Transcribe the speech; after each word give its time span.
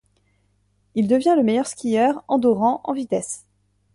Il 0.95 1.07
devient 1.07 1.35
le 1.37 1.43
meilleur 1.43 1.67
skieur 1.67 2.23
andorran 2.27 2.81
en 2.85 2.93
vitesse. 2.93 3.45